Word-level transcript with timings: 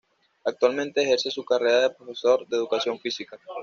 Actualmente 0.45 1.03
ejerce 1.03 1.29
su 1.29 1.45
carrera 1.45 1.81
de 1.81 1.91
profesor 1.91 2.47
de 2.47 2.57
educación 2.57 2.99
física. 2.99 3.37